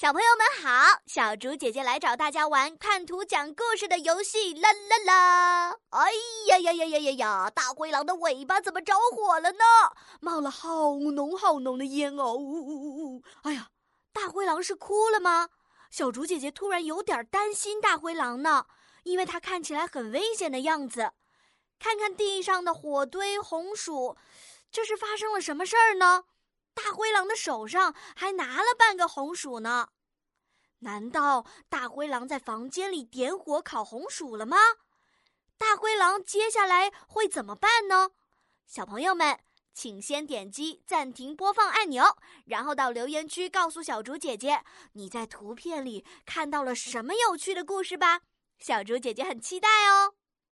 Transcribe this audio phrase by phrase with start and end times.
[0.00, 5.76] 小朋友们好，小竹姐姐来找大家玩看图讲故事的游戏啦啦啦！
[5.90, 6.12] 哎
[6.46, 7.50] 呀呀呀呀呀呀！
[7.50, 9.64] 大灰狼的尾巴怎么着火了呢？
[10.22, 12.32] 冒了好浓好浓的烟哦！
[12.32, 13.22] 呜呜呜呜！
[13.42, 13.68] 哎呀，
[14.10, 15.50] 大灰狼是哭了吗？
[15.90, 18.64] 小竹姐姐突然有点担心大灰狼呢，
[19.02, 21.12] 因为它看起来很危险的样子。
[21.78, 24.16] 看看地上的火堆红薯，
[24.72, 26.24] 这是发生了什么事儿呢？
[26.74, 29.88] 大灰狼的手上还拿了半个红薯呢，
[30.78, 34.56] 难道大灰狼在房间里点火烤红薯了吗？
[35.58, 38.10] 大灰狼接下来会怎么办呢？
[38.66, 39.38] 小朋友们，
[39.74, 48.22] 请先点击暂停播放按钮，然后到留言区告诉小竹姐姐你在图片里看到了什么有趣的故事吧。
[48.58, 50.14] 小竹姐姐很期待哦。